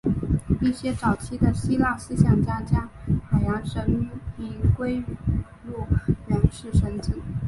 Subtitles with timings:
[0.61, 2.89] 一些早期的希腊思想家将
[3.29, 4.97] 海洋神明归
[5.63, 5.85] 入
[6.27, 7.11] 原始神只。